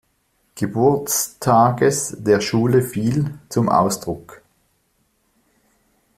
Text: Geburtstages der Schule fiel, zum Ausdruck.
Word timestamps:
Geburtstages 0.55 2.15
der 2.17 2.41
Schule 2.41 2.81
fiel, 2.81 3.37
zum 3.49 3.69
Ausdruck. 3.69 4.41